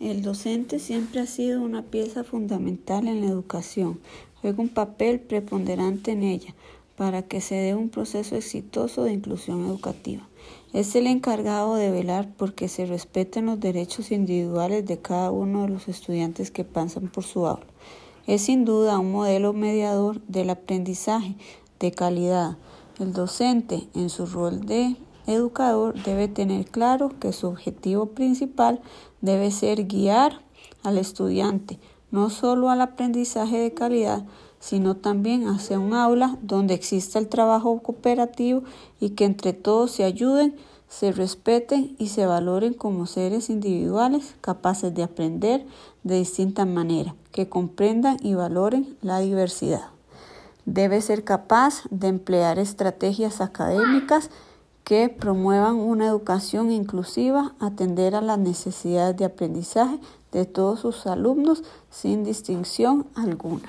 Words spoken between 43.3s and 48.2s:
individuales capaces de aprender de distinta manera, que comprendan